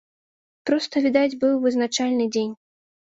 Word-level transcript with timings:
Проста, 0.69 1.03
відаць, 1.05 1.37
быў 1.43 1.51
вызначальны 1.65 2.25
дзень. 2.37 2.53